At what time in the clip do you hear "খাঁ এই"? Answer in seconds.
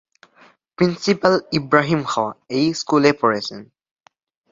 2.03-2.67